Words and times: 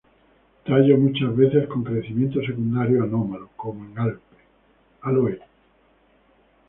Tallos 0.65 0.97
muchas 0.97 1.35
veces 1.35 1.67
con 1.67 1.83
crecimiento 1.83 2.41
secundario 2.41 3.03
anómalo, 3.03 3.49
como 3.55 3.85
en 3.85 4.17
"Aloe". 5.03 5.39